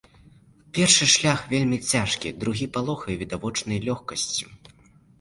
Першы 0.77 1.07
шлях 1.15 1.43
вельмі 1.53 1.77
цяжкі, 1.93 2.33
другі 2.47 2.65
палохае 2.79 3.15
відавочнай 3.23 3.77
лёгкасцю. 3.89 4.47